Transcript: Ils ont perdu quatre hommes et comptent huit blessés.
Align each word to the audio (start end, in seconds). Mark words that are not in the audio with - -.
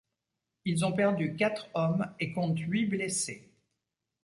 Ils 0.65 0.83
ont 0.83 0.93
perdu 0.93 1.35
quatre 1.35 1.67
hommes 1.75 2.11
et 2.19 2.33
comptent 2.33 2.57
huit 2.57 2.87
blessés. 2.87 3.53